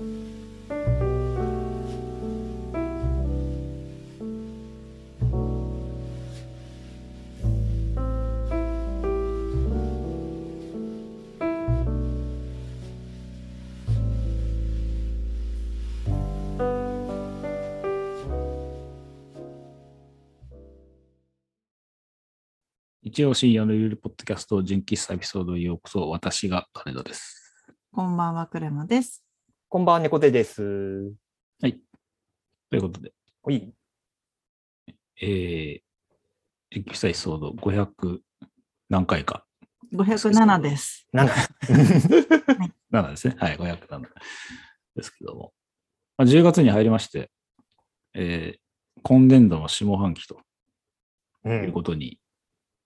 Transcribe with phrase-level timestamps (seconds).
[0.00, 0.06] 一
[23.26, 27.66] 応深夜のゆるポッドキャスト純喫茶エピソードへようこそ、私が金田です。
[27.92, 29.29] こんばんは、クレマです。
[29.72, 30.64] こんばんは、猫手です。
[31.62, 31.78] はい。
[32.70, 33.12] ということで、
[33.44, 33.72] おい。
[35.22, 35.80] えー、
[36.72, 38.18] 純喫茶エピソード500
[38.88, 39.46] 何回か。
[39.94, 41.06] 507です。
[41.12, 41.34] なんだ
[42.90, 43.36] 7ですね。
[43.38, 44.00] はい、507
[44.96, 45.52] ですけども。
[46.18, 47.30] まあ、10月に入りまして、
[48.14, 50.40] えー、今年度の下半期と
[51.44, 51.48] う。
[51.48, 52.18] いうんことに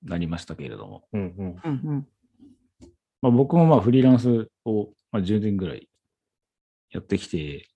[0.03, 1.57] なりましたけれども、うんうん。
[1.65, 2.09] うんうん。
[3.23, 5.89] まあ、僕もまあフリーランスをまあ10年ぐらい
[6.95, 7.69] やってきて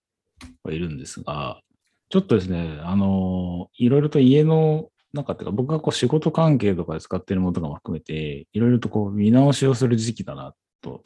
[0.63, 1.61] はいるんですが、
[2.09, 11.03] ちょっとですね、あのいろいろと家の中っていうか、僕がこう仕事関係とかで使っているものとかも含めて、いろいろとこう見直しをする時期だなと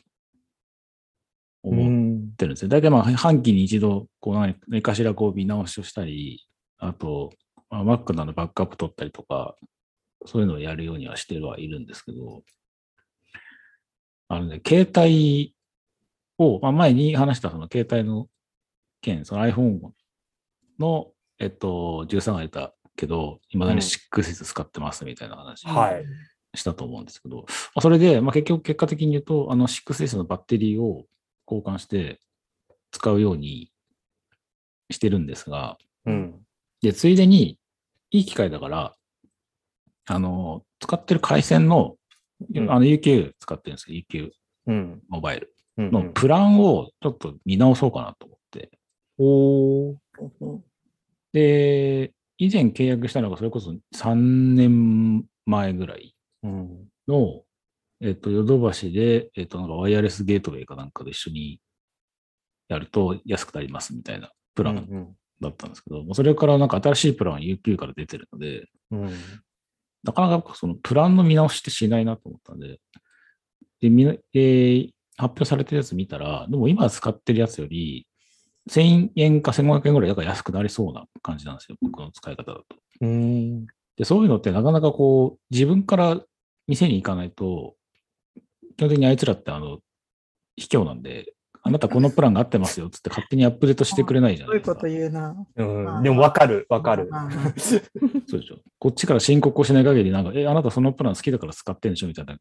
[1.63, 2.69] 思ってるんですよ。
[2.69, 6.47] 大体まあ半期に一度、こう何何かしらこう見直しをしたり、
[6.79, 7.31] あと、
[7.71, 9.57] まあ、Mac などバックアップ取ったりとか、
[10.27, 12.43] そういうのをやるようにはしてはいるんですけど、
[14.29, 15.55] あのね、携帯
[16.39, 18.29] を、まあ、前に話したその携帯の
[19.01, 19.81] 件、その iPhone
[20.79, 26.05] の、えっと、13が出たけど、いまだにうん6使ってますみたいな話はい。
[26.55, 27.45] したと思うんですけど、ま
[27.77, 31.07] あそれで、まあ、結局結果的に言うと、あの 6S のバッテリーを
[31.51, 32.21] 交換して
[32.91, 33.71] 使うように
[34.91, 36.35] してるんですが、うん。
[36.83, 37.59] で、ついでに、
[38.11, 38.95] いい機会だから、
[40.07, 41.97] あの、使ってる回線の、
[42.55, 44.31] うんあの UQ 使ってるんですよ、UQ
[44.67, 45.03] うん。
[45.09, 45.62] モバイルうん。
[45.79, 48.71] のプランをちょっと見直そうかなと思って。
[49.19, 50.61] おー。
[51.33, 54.15] で、以前契約したのがそれこそ3
[54.55, 56.89] 年前ぐらいうん。
[57.09, 57.43] の、
[58.01, 61.61] えっと、ヨドバシで、えっと、なんかワイヤレスゲートウェイかなんかで一緒に
[62.69, 65.17] やると安くなりますみたいなプランうん。
[65.41, 69.11] だったんですけど、もうそれからなんか新しいプランは UQ から出てるので、うん。
[70.05, 72.79] なかなかそのプランの見直しってしないなと思ったんで、
[73.81, 74.91] で、えー
[75.23, 78.07] 発表されてるやつ見たら、でも今使ってるやつより、
[78.69, 82.65] 1000円か1500円ぐらいだから安くなりそうな感じなんですよ、僕の使い方だと。
[83.01, 83.67] うん。
[83.97, 86.21] で、そういうのってなかなかこう、自分から
[86.67, 87.75] 店に行かないと、
[88.77, 89.79] 基本的にあいつらってあの、
[90.57, 91.33] 卑怯なんで、
[91.65, 94.81] あなたこのプランが合ってますよっつって勝手にアップデートしてくれないじゃないですか。
[94.81, 95.23] どういうこと言
[95.57, 95.95] うな。
[95.97, 96.03] うん。
[96.03, 97.09] でも、わかる、わかる。
[97.09, 97.33] うんうん
[98.27, 98.59] そうでしょ。
[98.81, 102.37] こっちから申告をしない限り、なんか、え、あなたそのプラン好きだから使ってんでしょみたいな、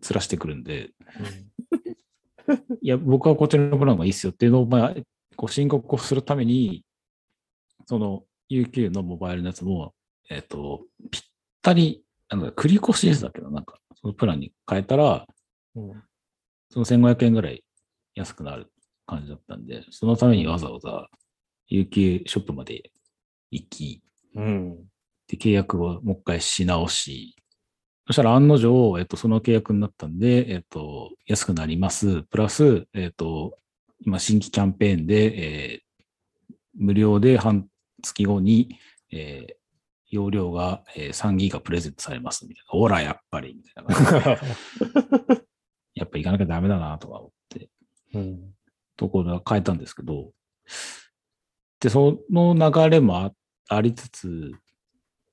[0.00, 0.90] つらしてくるんで、
[2.82, 4.94] いや、僕はこっちのプランがいいっすよっていうのを、まあ、
[5.36, 6.84] こう申告をするために、
[7.86, 9.94] その UQ のモバイルのやつも、
[10.28, 11.22] えっ、と、ぴっ
[11.62, 15.26] たり、あの、繰り越しですだけど、なんか、そのプランに変えたら、
[15.74, 16.02] うん。
[16.70, 17.64] その1500円ぐらい
[18.14, 18.72] 安くなる
[19.06, 21.08] 感じだったんで、そのためにわざわざ
[21.70, 22.90] UQ ショップまで
[23.50, 24.02] 行き、
[24.34, 24.76] うん。
[25.28, 27.36] で、契約をもう一回し直し、
[28.06, 32.22] そしたら案の定、えっと、その契約になったんで、えっと、安くなります。
[32.22, 33.58] プラス、えっと、
[34.04, 35.86] 今、新規キャンペーンで、えー
[36.78, 37.68] 無料で半
[38.02, 38.78] 月後に、
[39.10, 39.54] えー
[40.08, 42.68] 容量が、えー3ギガプレゼントされますみたいな。
[42.68, 44.38] ほら、やっぱり、みたいな。
[45.94, 47.70] やっぱ行かなきゃダメだな、とか思って、
[48.12, 48.54] うん。
[48.96, 50.32] ところが変えたんですけど、
[51.80, 53.32] で、その流れもあ
[53.68, 54.52] ありつつ、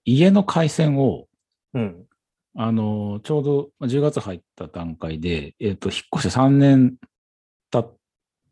[0.06, 1.28] 家の回線を、
[1.74, 2.08] うん。
[2.56, 6.97] あの、ちょうどまあ10月入った段階で、えっ、と、引っ越して3年
[7.72, 7.97] 経っ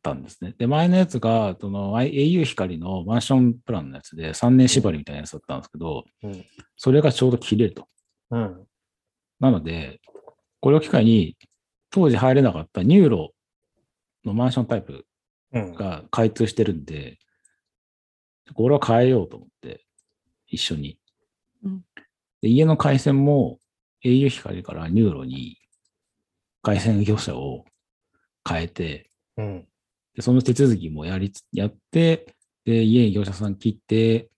[0.01, 0.55] たんですね。
[0.57, 6.45] で、前のやつが、その au 光のマンションプランのやつで3年縛りみたいなやつだったんですけど、うん。
[6.77, 7.87] それがちょうど切れると。
[8.31, 8.67] うん。
[9.39, 9.99] なので、
[10.59, 11.37] これを機会に、
[11.91, 13.31] 当時入れなかった NURO
[14.23, 15.05] のマンションタイプ
[15.53, 15.73] うん。
[15.73, 17.19] が開通してるんで、
[18.53, 19.85] これは変えようと思って、
[20.47, 20.97] 一緒に。
[21.63, 21.81] うん
[22.41, 23.59] で家の回線も
[24.03, 25.57] au 光から NURO に
[26.61, 27.65] 回線業者を
[28.47, 29.67] 変えて、うん。
[30.15, 34.29] でその手続きもやりつ、やって、で、家に業者さん切って、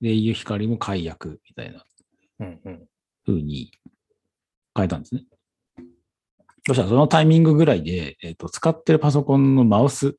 [0.00, 1.84] で、au 光も解約みたいな
[2.40, 2.88] うん。
[3.28, 3.70] うに
[4.74, 5.24] 変えたんですね。
[6.66, 10.16] そしたらそのタイミングぐらいで、えっ、と、使ってるパソコンのマウス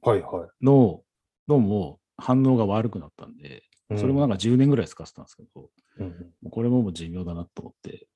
[0.00, 1.02] はいはの、
[1.46, 3.98] どうも反応が悪くなったんで、い。
[3.98, 5.68] それもなんか10年ぐらい使ってたんですけど、
[5.98, 6.50] うん。
[6.50, 8.06] これももう寿命だなと思って、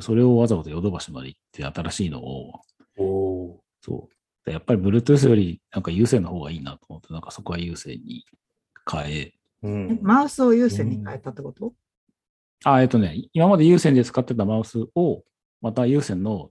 [0.00, 2.60] それをわざわざヨドバシまで行って新しいのを、
[2.98, 3.56] おー。
[3.80, 8.24] そう、でやっぱり Bluetooth よりなんか有線の方がいいなと思って、なんかそこは有線に
[8.90, 9.98] 変え、うん。
[10.02, 11.72] マウスを有線に変えたってこと？
[12.64, 15.24] あ、えっとね、今まで有線で使ってたマウスを、
[15.60, 16.50] また有線の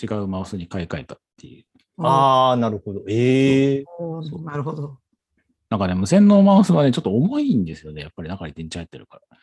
[0.00, 1.64] 違うマウスに買い替えたっていう。
[1.98, 3.02] ああ、なるほど。
[3.08, 4.98] ええおーなるほど。
[5.70, 8.02] なんかね、無線のマウスはね、ちょっと重いんですよね。
[8.02, 9.38] やっぱり中に電池入ってるから。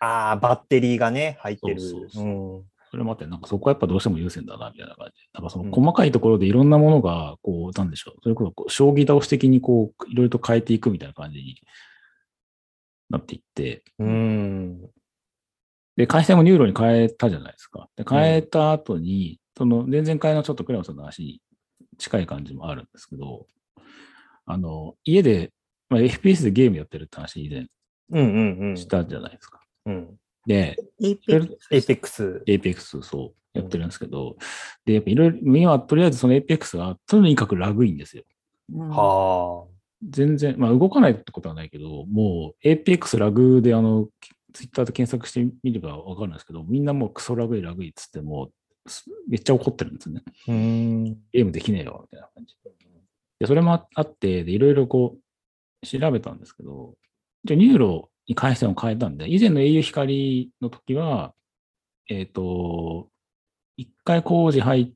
[0.00, 1.80] ああ、バッテリーがね、入ってる。
[1.80, 5.28] そうそうそううんそれもあって、なんかそこはやっぱどうしても優先だな、みたいな感じで。
[5.34, 8.20] なんかそうんの細かいところでいろんなものが、こう、なんでしょう。
[8.22, 11.60] それこそこう、将棋倒し的にこう、いろいろと変えていくみたいな感じに
[13.10, 14.88] なっていって、うん。
[15.96, 17.88] で、回線も NURO に変えたじゃないですか。
[17.96, 21.40] で、変えた後に、その、前々回のちょっとクレマさんの話に
[21.98, 23.46] 近い感じもあるんですけど、
[24.44, 25.52] あの、家で、
[25.88, 27.66] まあ、FPS でゲームやってるって話以前
[28.10, 28.76] うんうんうん。
[28.76, 29.55] したじゃないですか。
[29.86, 30.18] うん。
[30.46, 32.42] で、エイそれペック Apex。
[32.46, 34.36] Apex そうやってるんですけど、
[34.84, 38.24] で、やっぱいろいろ、今とりあえずその Apex がとにかくラグいんですよ。
[38.74, 39.66] うんは
[40.08, 44.08] 全然、まあ動かないってことはないけど、もう Apex ラグであの、
[44.52, 48.50] ツイッターで検索してみればわかるんですけど、みんなもうクソラグいラグいっつっても
[48.84, 50.22] う、すめっちゃ怒ってるんですね。
[50.26, 50.52] あ。
[50.52, 51.04] うん。
[51.32, 52.54] ゲームできねえよ、みたいな感じ。
[53.38, 55.16] で、それもああって、で、いろいろこ
[55.82, 56.94] う、調べたんですけど、
[57.44, 61.34] じゃ NURO に回線を変えたんで、以前の au 光の時は、
[62.08, 63.08] えっ、と、
[63.76, 64.92] 一回工事入っ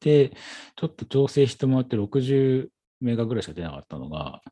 [0.00, 0.30] て、
[0.76, 2.68] ちょっと調整してもらって60
[3.00, 4.42] メガぐらいしか出なかったのが、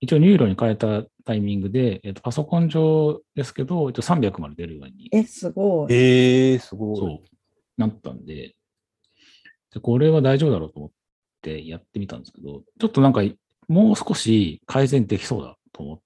[0.00, 5.92] 一応 NURO に変えたタイミングで、えっ、と、パソコン上ですけど、一応300まで出るようにえ、すごい。
[5.92, 6.96] ええすごい。
[6.96, 7.20] そう、
[7.76, 8.54] なったんで、
[9.72, 10.90] でこれは大丈夫だろうと思っ
[11.40, 13.22] てやってみたんですけど、ちょっとなんか、
[13.68, 16.00] もう少し改善できそうだと思っ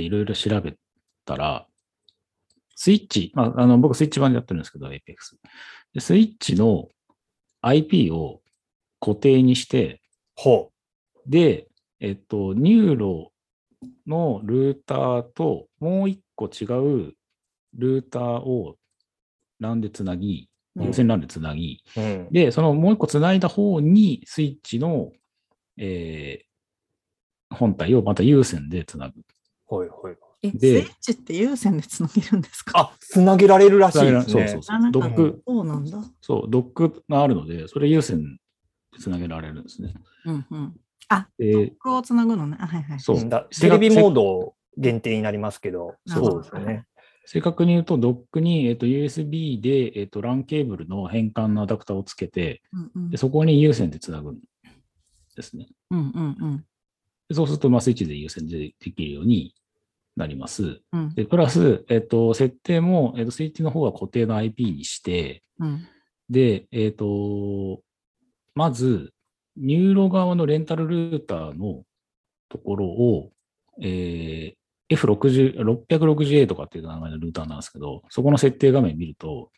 [0.00, 0.74] ていろいろ調べ
[1.24, 1.66] たら、
[2.74, 4.98] スイッチ、まあ、あの僕スイッチ版でやってるんですけど、Apex。
[5.92, 6.88] でスイッチの
[7.60, 8.40] IP を
[9.00, 10.00] 固定にして、
[10.34, 10.72] ほ
[11.26, 11.68] で、
[12.00, 13.32] えっと、 NURO
[14.06, 17.12] のルーターともう一個違う
[17.74, 18.76] ルーターを
[19.60, 22.00] LAN でつなぎ、うん有線 LAN でつなぎ、う。
[22.00, 22.28] うん。
[22.30, 25.10] で、そのもう一個つないだ方にスイッチの、
[25.76, 26.50] えー
[27.50, 29.20] 本体をまた有線でつなぐ。
[29.70, 30.16] はいはい。
[30.42, 32.72] え、スイでッチって有線でつなげるんですか？
[32.78, 34.22] あ、つなげられるらしいですね。
[34.22, 36.02] そうそうそうドック、そうなんだ。
[36.20, 38.38] そう、ドックがあるので、それ有線
[38.92, 39.94] でつなげられるんですね。
[40.24, 40.80] うんうん。
[41.08, 42.56] あ、でドックをつなぐのね。
[42.60, 43.00] あはいはい。
[43.00, 43.30] そう
[43.60, 46.86] テレビモード限定になりますけど、そうですよね。
[47.26, 54.38] 正確に言うと、ドックに、えっと USB で、えっと LAN ケーブルの変換のアダプターをつけて、うんうんでそこに有線でつなぐん
[55.36, 55.68] ですね。
[55.90, 56.64] うんうんうん
[57.28, 59.54] でそうすると、まあ、スイッチで有線でできるように
[60.16, 60.80] なります。
[60.92, 65.86] うんで、プラス、えっと、設定も、えっと、スイッチの方は固定の IP にして、うん
[66.28, 67.82] で、えっと、
[68.54, 69.12] まず、
[69.56, 71.82] NURO 側のレンタルルーターの
[72.48, 73.32] ところを、
[73.82, 74.60] えー
[74.90, 79.50] F60、660A とかっていう名前のルーターなんですけど、そこの設定画面見ると、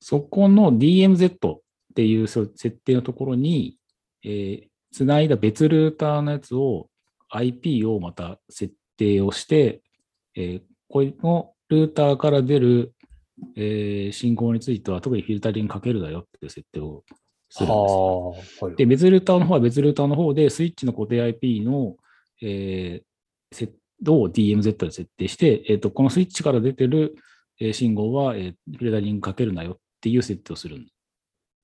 [0.00, 1.60] そこの DMZ っ
[1.94, 3.76] ていうそう設定のところに、
[4.24, 6.88] えー、つないだ別ルーターのやつを
[7.30, 9.82] IP をまた設定をして、
[10.34, 12.92] えーこれのルーターから出る、
[13.56, 17.02] えー信号については特にフィルタリングかけるなよっていう設定を
[17.48, 18.30] するんですよ。
[18.60, 21.96] はいで、別ルーターの方は別ルーターの方で、スイッチの固定 IP の、
[22.42, 23.70] えー、セッ
[24.04, 27.14] トを DMZ で設定して、えーと、このスイッチから出てる、
[27.58, 30.86] えー信号は、えーフィルタリングかけるなよっていう設定をするん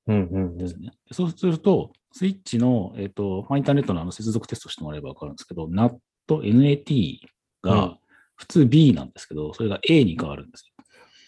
[0.06, 0.92] うんうんうんですね。
[1.12, 5.98] そうすると、スイッチの、えっ、と、まあインターネットのあの接続テストしてもらえばわかるんですけど、NAT、
[6.36, 7.98] NAT うんが
[8.36, 10.78] 普通 B なんですけど、それが A に変わるんですよ。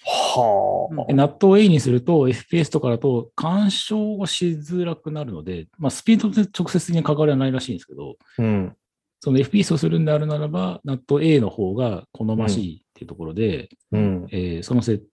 [0.05, 8.43] はで NAT を A にすると、FPS とかだと干渉をしづらくなるので、まあ、スピードで直接的に関わりはないらしいんですけど、あ。
[8.43, 8.77] うん。
[9.23, 14.27] その FPS をするんであるならば、NAT A の方が好ましいっていうところで、うん。
[14.31, 15.05] えーその設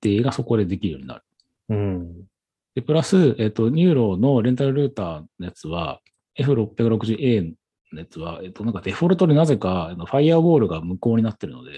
[0.00, 1.22] 定がそこでできるようになる。
[1.70, 2.14] うん。
[2.74, 6.00] で、プラス、えっ、と、 NURO のレンタルルーターのやつは、
[6.38, 7.54] F660A
[7.92, 11.72] のやつは、えっ、と、なんかデフォルトでなぜか、あのファイアウォールが無効になってるので、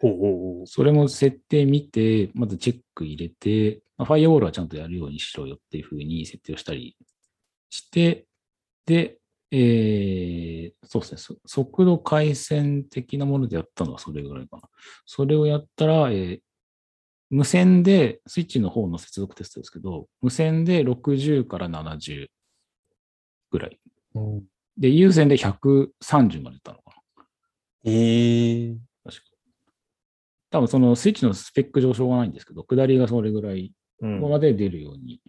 [0.00, 0.66] ほうほうほう。
[0.66, 6.96] それも設定見て、まずチェック入れて、まあファイアウォールはちゃんとやるようにしろよっていうふうに設定をしたり
[7.70, 8.26] して、
[8.84, 9.18] で、
[9.50, 14.62] えー、そうですねそ、速度回線的なものでやったのはそれぐらいかな。
[15.06, 16.40] それをやったら、えー
[17.28, 22.28] 無線で、スイッチの方の接続テストですけど、無線で60から70
[23.50, 23.80] ぐらい。
[24.14, 24.42] うん
[24.78, 27.24] で、有線で130までいったのかな。
[27.84, 29.22] ええ確か。
[30.50, 35.20] 多分そのスイッチのスペック上しょうがないんですけど、下りがそれぐらいまで出るように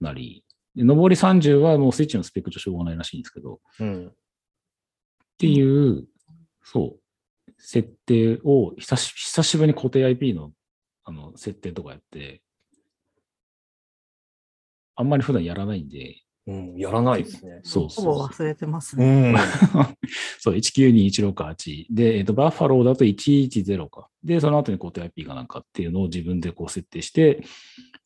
[0.00, 4.12] なり、で上り30はもうスイッチのスペックとしょうがないらしいんですけど、っうん。
[5.38, 6.06] ていう、
[6.64, 10.52] そう、設定を久し久しぶりに固定 IP の
[11.04, 12.42] あの設定とかやって、
[14.94, 16.76] あんまり普段やらないんで、うん。
[16.76, 17.60] やらないですね。
[17.62, 19.32] そうそうほぼ忘れてますうね。
[19.32, 19.36] ん。
[20.40, 21.86] そう、1921688。
[21.90, 24.08] で、えっ、と、バッファローだと110か。
[24.24, 27.44] で、その後に固定 IP がなんかっていうのを自分でこう設定して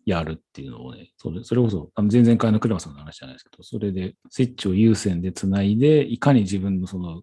[0.04, 7.22] やるっていうのをね、それそれこそ、あの前々回のクレマさんの話じゃないですけど、それでスイッチを優先でつないで、いかに自分のその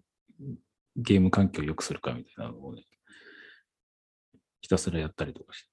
[0.96, 2.82] ゲーム環境を良くするかみたいなのをね、
[4.60, 5.68] ひたすらやったりとかし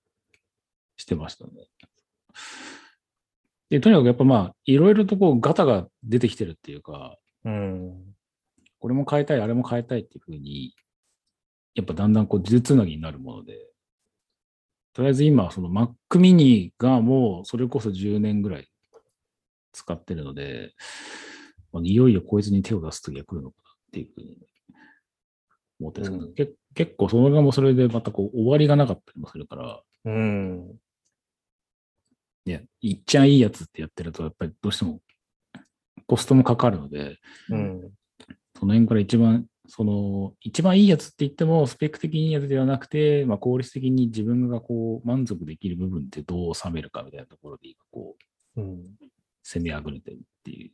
[0.98, 1.52] してましたね。
[3.72, 8.14] で、とにかくやっぱまあ、いろいろとこうガタが出てきてるっていうか、うん。
[8.80, 10.76] これも変えたい、あれも変えたいっていうふうに、
[11.74, 13.72] やっぱだんだんこう、呪術つなぎになるもので、
[14.94, 18.68] とりあえず今、その Mac mini がもうそれこそ10年ぐらい
[19.72, 20.74] 使ってるので、
[21.72, 24.38] まあいよいよこいつに手を出す時が来るのかなっていうふうに
[25.80, 30.76] 思ってるんですけど、け結構それがもうそれでまたこう終わりがなかったりもするから、うん。
[32.52, 35.02] ね、いっちゃんいいやつってやってると、やっぱりどうしても
[36.12, 37.92] コストもかかるので、うん。
[38.60, 48.18] その辺から一番、その、一番いいやつって言っても、スペック的にいいやつではなくて、まあ、効率的に自分がこう、満足できる部分ってどう収めるかみたいなところで、今こ
[48.58, 48.84] う、うん。
[49.44, 50.72] 攻めあぐれてるっていう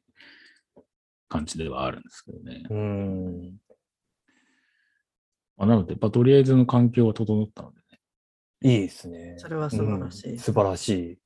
[1.30, 2.64] 感じではあるんですけどね。
[2.70, 3.58] うん。
[5.56, 7.78] まあ、なので、まあ、とりあえずの環境は整ったので
[8.64, 8.74] ね。
[8.74, 9.36] いいですね。
[9.38, 11.20] それは素晴らしいうん素晴らしい。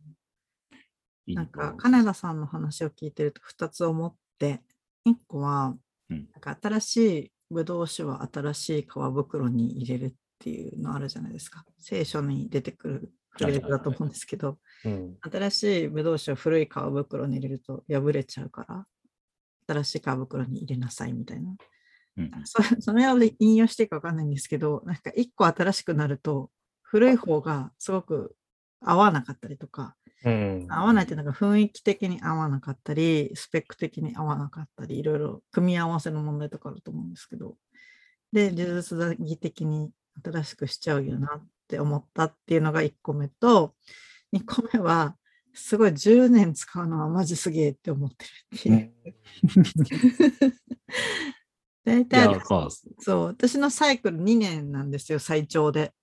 [1.27, 4.61] なんか、と金田さんの話を聞いてると2つ思って、
[5.07, 5.75] 1個は、
[6.09, 11.63] うんなんか新しいブドウ酒は新しい皮袋に入れるっていうのあるじゃないですか。
[11.79, 15.17] 聖書に出てくるフレーズだと思うんですけど、うん。
[15.21, 18.85] 新しいブドウ酒を古い皮袋に入れると破れちゃうから、
[19.67, 21.55] 新しい皮袋に入れなさいみたいな。
[22.17, 26.51] うんそ それを引用していいか分かんないんですけど、なんか1個新しくなると、
[26.81, 28.35] 古い方がすごく
[28.81, 30.67] 合わなかったりとか、うん。
[30.69, 37.55] 合わないっていうのが雰囲気的に合わなかったり、スペック的に合わなかったり、いろいろ組み合わせの問題とかあると思うんですけど、
[38.31, 39.91] で、呪術打義的に
[40.23, 43.75] 新しくしちゃうよなって思ったっていうのが1個目と、
[44.33, 45.15] 2個目は、
[45.53, 48.93] すごい10年使うのはマジすげえって思ってるっていう。
[51.83, 55.93] 大体、まあ、そう、私のサイクル2年なんですよ、最長で。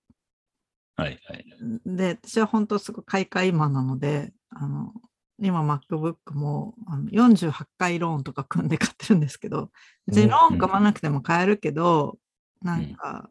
[0.99, 1.45] はいはい。
[1.85, 4.93] で、私は本当すごい買い替え今なので、あの、
[5.41, 9.71] 今 MacBook もあの48回ローンとか組んで買ってるんですけど、
[10.05, 12.17] 別にローン組まなくても買えるけど、
[12.61, 13.29] なんか、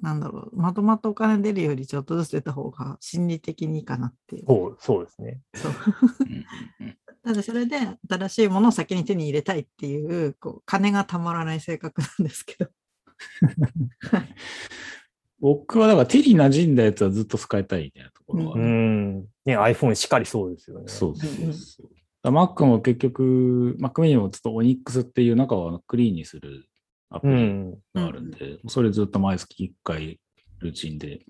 [0.00, 4.44] なんだろう、まとまったお金出るよりちょっとずつ出た方が心理的にいいかなっていう。
[4.46, 5.40] そう、そうですね。
[5.54, 5.72] そう
[6.20, 6.44] うんうん
[6.86, 7.76] うんただそれで
[8.08, 12.70] 新しいものを先に手に入れたいっていう、こう金がたまらない性格なんですけど。
[15.40, 19.20] 僕はだから手に馴染んだやつはずっと使いたいみたいなところは、ううん。
[19.44, 20.84] ね、iPhone しっかりそうですよね。
[20.88, 21.86] そうそううんうんそう。
[22.22, 26.66] だ Mac も結局、Mac mini もちょっと Onyx っていう中をクリーンにする
[27.10, 27.70] アプリうん。
[27.94, 30.18] があるんで、それずっと毎月1回
[30.58, 31.20] ルーチンで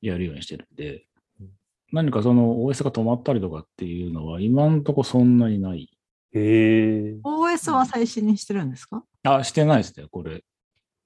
[0.00, 1.04] やるようにしてるんで
[1.40, 1.48] うん、
[1.92, 5.90] 何かその OS が止まったりとかっていうのは今んとこそんなにない。
[6.32, 7.16] へえ。
[7.22, 9.04] OS は最新にしてるんですか？
[9.24, 10.42] あ、してないですね、これ。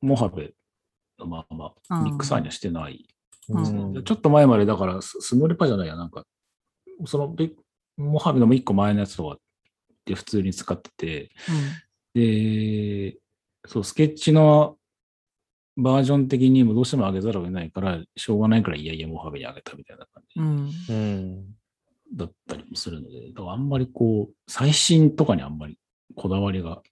[0.01, 0.53] モハベ
[1.21, 1.73] のまあま
[2.03, 3.07] ミックサーにはしてない。
[3.49, 6.25] うんでちょっと前までだからス、スノレパじゃないや、なんか、
[7.07, 7.57] そのビ
[7.97, 9.39] モハベのも1個前のやつとかっ
[10.05, 11.31] て普通に使ってて、
[12.15, 13.19] で、
[13.67, 14.77] そう、スケッチの
[15.77, 20.47] バージョン的にもどうしても上げざるを得ないから、しょうがないからいやいやモハベに上げたみたいな感じうん。
[20.47, 20.71] うん。
[20.89, 21.57] うん。
[22.15, 25.79] だったりもするので、だからあんまりこう、最新とかにあんまり
[26.17, 26.83] こだわりが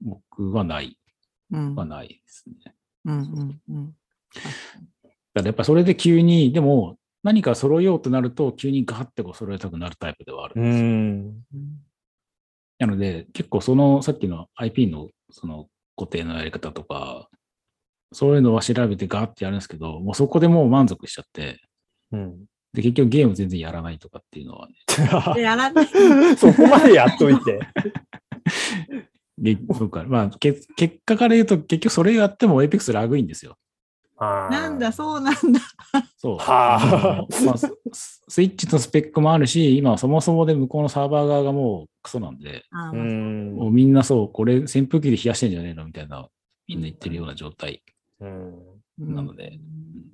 [0.00, 0.98] 僕はない、
[1.50, 1.74] うん。
[1.74, 2.74] はないですね。
[3.04, 3.18] うん。
[3.18, 3.60] うん。
[3.68, 3.96] うん。
[4.34, 10.84] だからやっぱそれで急に、でも何か揃えようとなると、急にガーってこう揃えたくなるタイプではあるんうですよ。
[10.84, 11.34] ん。
[12.78, 17.28] なので、結構そのさっきの IP のその固定のやり方とか、
[18.12, 21.60] そういうのは調べてガーってやるんですけど、もうそこでもう満足しちゃって、
[22.12, 22.44] うん。
[22.72, 24.74] で、結局ゲーム全然やらないとかっていうのはね、
[25.34, 25.86] で やらない。
[26.36, 27.60] そこまでやっといて。
[29.40, 33.56] で僕はまあ、け結果から言うと、結局それやっても Apex ラグいんですよ。
[34.20, 34.92] なんだ、う。
[34.92, 35.60] そうなんだ。
[36.16, 36.36] そう。
[36.38, 42.96] はあのまあスススイッチのスペックもあるし、今はそもそもで向こうのサーバー側がもうクソなんで、あう。
[42.96, 43.54] ん。
[43.54, 46.28] もうみんなそう、これ扇風機で冷やしてんじゃねえのみたいな、
[46.66, 47.82] みんな言ってるような状態。
[48.20, 48.54] うん。
[48.98, 49.60] なので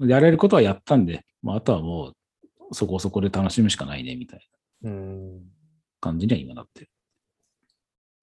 [0.00, 4.46] やれることはやったんで、まあ、あとはもうそこそこで楽しむしかないね、みたい
[4.82, 5.40] なうん。
[6.00, 6.90] 感じには今なってる。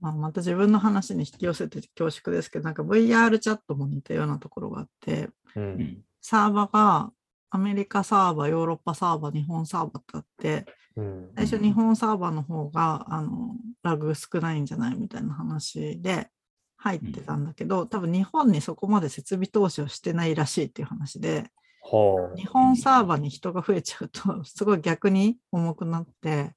[0.02, 5.60] まあ、また自分の話に引き寄せて恐縮ですけど、なんか VR チャットも似たようなところがあって、う。
[5.60, 6.04] うんん。
[6.22, 7.12] サーバーが
[7.52, 10.66] アメリカサーバー、ヨーロッパサーバー、日本サーバーってあって、
[10.96, 11.32] うん。
[11.36, 16.30] 最初日本サーバーの方があのラグ少ないんじゃないみたいな話で
[16.78, 21.52] 入ってたんだけど、多分日本にそこまで設備投資をしてないらしいっていう話で、
[21.84, 26.56] は日本サーバーに人が増えちゃうと、すごい逆に重くなって。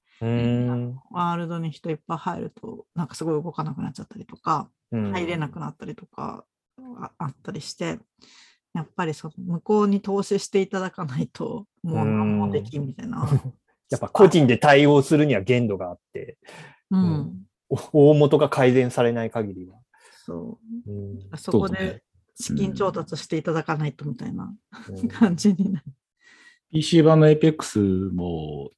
[1.10, 6.44] ワールドに人いっぱい入ると、なんかすごい動かなくなっちゃったりとか、入れなくなったりとか
[7.00, 7.98] ああったりして、
[8.74, 13.28] やっぱりその向こうに投資していただかないと、もう何もできんみたいな。
[13.90, 16.38] やっぱ個人で対応するには限度があって、
[16.90, 19.78] うん、大元が改善されない限りは。
[20.24, 20.90] そう。
[20.90, 22.02] うんそこそうで
[22.36, 24.52] 資金調達していただかないとみたいな
[24.88, 25.86] うん 感じになる。
[26.72, 28.70] PC 版の Apex も、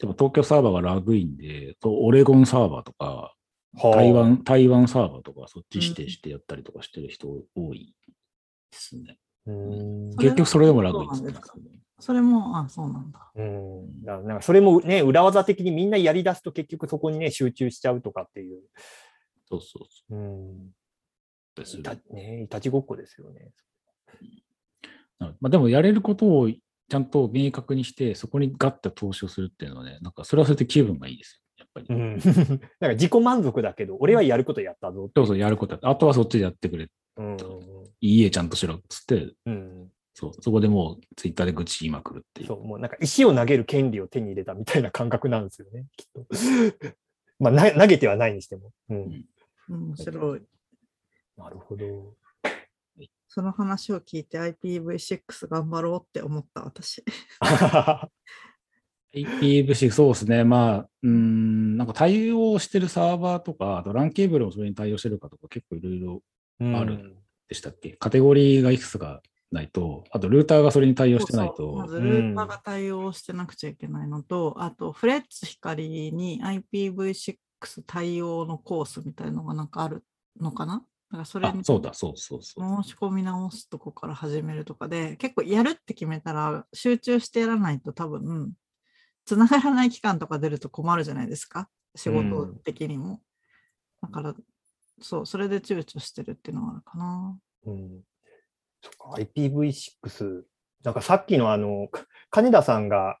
[0.00, 3.34] でも東京サーバーがラグインで、とオレゴンサーバーとか、
[3.74, 7.94] はあ台湾、台湾サーバーとか、そっち指定してやったりとかしてる人多い
[8.72, 9.18] ですね。
[9.46, 11.52] うんそれ結局それでもラグインですか
[11.98, 13.30] それも、あ、そうなんだ。
[13.34, 18.62] うん、だからなんかそれもね、裏技的にみんなやり出すと結局そこにね、集中しちゃうとかっていう。
[19.50, 20.50] そうそうそうん。
[20.50, 20.72] う
[21.54, 23.50] ですいたね、いたちごっこですよね。
[25.18, 26.48] まあ、でもやれることを
[26.90, 31.64] ちゃんと明確にして、そこにガッと投資をするっていうのはね、なんかそれはそれで気分がいいですよ。
[31.64, 31.86] やっぱり。
[31.88, 32.16] うん。
[32.18, 36.88] なんか自己満足だけど、俺はやることやったぞってそうそう、やることやあとはそっちでやってくれ。
[37.16, 37.36] うん。
[38.00, 39.92] いいえ、ちゃんとしろっつって、うん。
[40.14, 42.48] そう、そこでもうツイッターで愚痴言いまくるっていう。
[42.48, 46.26] そう、もうなんか石を投げる権利を手に入れたみたいな感覚なんですよね、きっと。
[47.38, 48.72] まあ、な投げてはないにしても。
[48.88, 49.24] うん。
[49.68, 50.42] 面白い。
[51.36, 52.16] なるほど。
[53.28, 57.04] その話を聞いて IPv6 頑張ろうって思った私。
[59.14, 60.44] IPv6、そうですね。
[60.44, 66.22] まあ、うーん、なんか対応してるサーバーとか、あと LAN ケーブルもそれに対応してるかとか結構いろいろ
[66.78, 67.16] ある
[67.48, 67.90] でしたっけ？
[67.92, 71.76] カテゴリーがいくつかないと、あとルーターがそれに対応してないそうそう。
[71.76, 76.40] まと、ずルーターが対応してなくちゃいけないのと、あとフレッツ光に
[76.72, 77.36] IPv6
[77.86, 80.04] 対応のコースみたいのがなんかある
[80.40, 80.84] のかな？
[81.10, 82.82] だからそれに、あそうだ、そうそうそう。
[82.84, 88.52] 申し込み直すとこから始めるとかで、結構やるって決めたら集中してやらないと多分、
[89.24, 91.68] つながらない期間とか出ると困るじゃないですか。
[91.96, 93.20] 仕事的にも。
[94.00, 94.34] だから、
[95.02, 97.38] そう、それで躊躇してるっていうのがあるかな。
[97.66, 98.00] うん。
[98.80, 100.42] そっか、IPv6。
[100.84, 103.18] なんかさっきのあの、か金田さんが、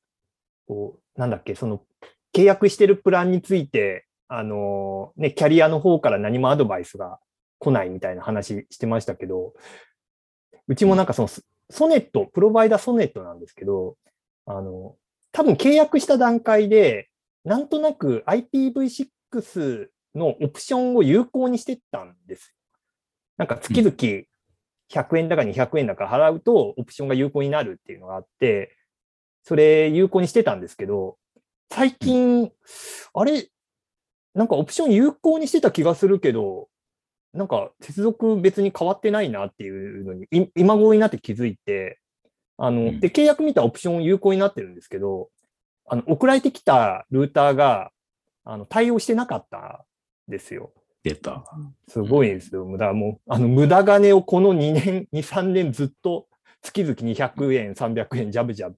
[0.68, 1.84] こう、なんだっけ、その、
[2.32, 7.18] 契約してるプランについて、あの、ね、キャリアの方から何もアドバイスが
[7.60, 9.52] 来ないみたいな話してましたけど、
[10.66, 13.96] うちもなんかその、ソソネット、プロバイダソネットなんですけど、
[14.46, 14.96] あの、
[15.30, 17.08] 多分契約した段階で、
[17.44, 22.54] なんとなく IPv6 のオプションを有効にしてったんです。
[23.36, 23.94] なんか月々
[24.90, 28.76] 100円だか200円だか払うとオプションが有効になるっていうのがあって、
[29.44, 31.16] それ有効にしてたんですけど、
[31.70, 32.50] 最近、
[33.14, 33.48] あれ、
[34.34, 36.68] なんかオプション有効にしてた気がするけど、
[37.32, 41.98] なんか接続別に変わってないなっていうのに、い今頃になって気づいて、
[42.56, 45.30] あの、うんで、契約見たオプション有効になってるんですけど、
[45.86, 47.90] あの、送られてきたルーターが、
[48.44, 49.86] あの、対応してなかった
[50.28, 50.72] んですよ。
[51.02, 51.44] 出た。
[51.88, 52.64] すごいですよ。
[52.64, 56.28] 無駄もう、あの、無駄金をこの2年、 2、3年ずっと
[56.62, 58.76] 月々200円、300円、ジャブジャブ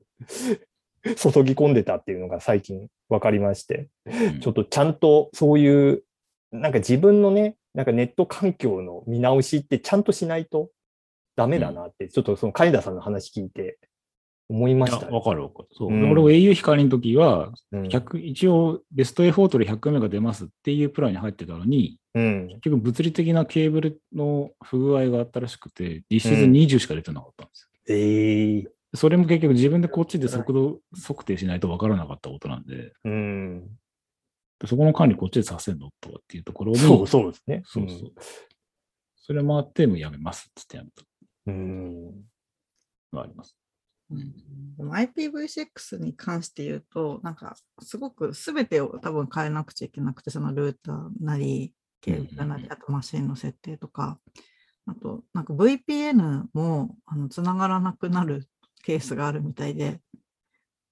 [1.17, 6.05] 注ぎ込んでたっていうのが最近分かりまして、うんちょっとちゃんとそういう、
[6.53, 10.71] なんか自分のね、なんかネット環境の見直しってちゃんとしないと
[11.37, 13.79] ダメだなって、ちょっとその金田さんの話聞いて
[14.49, 15.69] 思いましたね、わかるわかる。
[15.73, 15.89] そう。
[15.89, 22.49] うん俺も au 光の時は、うん100一応ベストエフォートで100メガ出ますっていうプランに入ってたのに、うん。
[22.49, 27.69] 結局物理的なケーブルの不具合があったらしくて、実質20しか出てなかったんですよ。
[27.89, 33.71] ええそれも結局自分でこっちで速度測定しないとわからなかったことなんで、うん。
[34.67, 37.63] そこの管理こっちでさせんのとかっていうところに、そうそうですね。
[37.67, 38.13] そうそう。
[39.17, 41.03] それもあって、もうやめますっつってやめた
[41.47, 42.05] うん。
[42.07, 42.13] の
[43.13, 43.57] があります。
[44.11, 44.33] うん
[44.77, 54.19] でも IPv6 に関して言うと、なんかすごく全てを多分変えなくちゃいけなくて、そのルーターなり、ケーブルなり、あとマシンの設定とか、
[54.87, 58.49] あとなんか VPN もあの繋がらなくなる
[58.83, 60.01] ケースがあるみたいで、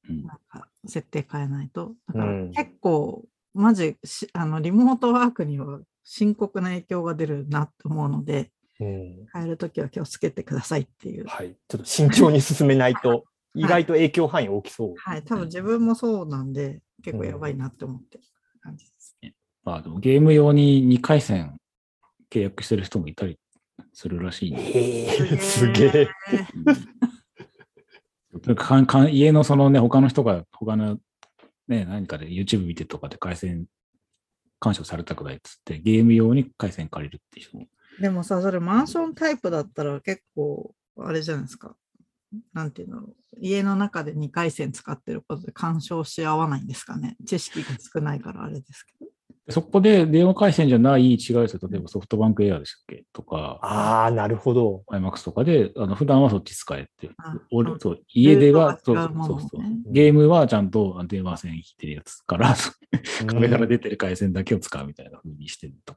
[0.08, 1.94] うんなんか設定変えないと。
[2.08, 3.24] だからうん結構、
[3.54, 9.26] マジしあのリモートワークには深刻な影響が出るなと思うので、うん。
[9.32, 11.26] 変えるときは気をつけてくださいっていう。
[11.26, 11.54] はい。
[11.68, 14.94] ちょっと慎重に進めないと、 意外と影響範囲大きそう。
[14.96, 18.20] はい、多分自分もそうなんで、結構やばいなって思って。
[18.60, 19.16] 感じです。
[19.64, 21.58] まあでもゲーム用に2回戦
[22.30, 23.38] 契約してる人もいたり
[23.92, 24.62] するらしいんで。
[24.62, 26.08] へえ、すげえ。
[29.10, 30.98] 家のそのね、他の人が他の
[31.70, 33.66] ね、何かで YouTube 見てとかで回線
[34.58, 37.66] 干渉されたくないっつって、ゲーム用に回線借りるっていう人も。
[38.00, 41.76] でもさ、それマンションタイプだったら結構、あれじゃないですか。
[42.52, 43.08] なんていうの
[43.40, 47.16] 家の中で2回線使ってることで干渉し合わないんですかね。
[47.24, 49.10] 知識が少ないからあれですけど。
[49.50, 51.60] そこで電話回線じゃない違いですよ。
[51.70, 53.04] 例えばソフトバンクエアでしたっけ？
[53.12, 54.82] とか、ああ、なるほど。
[54.90, 57.36] IMAX とかで、あの普段はそっち使えってあ。
[57.50, 65.94] 俺そう家ではそうそうそうねゲームはちゃんと電話線引いてるやつから、うん壁から出てる回線だけを使うみたいな風にしてると。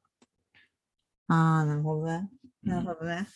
[1.28, 2.30] ああ、なるほどね。
[2.64, 3.28] なるほどね。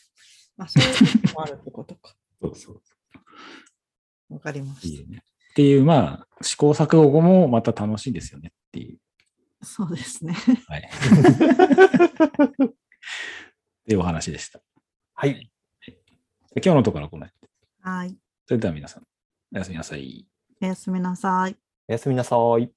[0.55, 2.13] まあ、そういうのもあるってことか。
[2.41, 2.81] そうそう。
[4.33, 5.23] わかりましいいよね。
[5.51, 8.99] っていう、まあ、試行錯誤後もまた楽しいですよねっていう。
[9.59, 9.65] た。
[9.65, 10.35] そうですね。
[10.67, 10.81] はい。
[10.81, 10.87] っ
[13.85, 14.59] ていうお話でした。
[15.13, 15.51] はい。
[16.53, 17.47] で今日のところはこの辺で
[17.81, 18.17] はい。
[18.45, 19.03] それでは皆さん、
[19.53, 20.25] おやすみなさい。
[20.61, 21.57] おやすみなさい。
[21.87, 22.76] おやすみなさい。